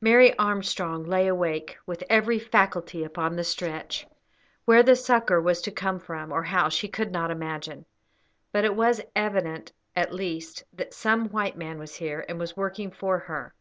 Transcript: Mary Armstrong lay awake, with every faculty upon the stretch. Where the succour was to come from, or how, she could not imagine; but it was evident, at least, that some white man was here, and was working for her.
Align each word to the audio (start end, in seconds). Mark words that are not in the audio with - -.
Mary 0.00 0.32
Armstrong 0.38 1.02
lay 1.02 1.26
awake, 1.26 1.76
with 1.84 2.04
every 2.08 2.38
faculty 2.38 3.02
upon 3.02 3.34
the 3.34 3.42
stretch. 3.42 4.06
Where 4.66 4.84
the 4.84 4.94
succour 4.94 5.40
was 5.40 5.60
to 5.62 5.72
come 5.72 5.98
from, 5.98 6.30
or 6.30 6.44
how, 6.44 6.68
she 6.68 6.86
could 6.86 7.10
not 7.10 7.32
imagine; 7.32 7.84
but 8.52 8.64
it 8.64 8.76
was 8.76 9.00
evident, 9.16 9.72
at 9.96 10.14
least, 10.14 10.62
that 10.74 10.94
some 10.94 11.28
white 11.30 11.56
man 11.58 11.80
was 11.80 11.96
here, 11.96 12.24
and 12.28 12.38
was 12.38 12.56
working 12.56 12.92
for 12.92 13.18
her. 13.18 13.52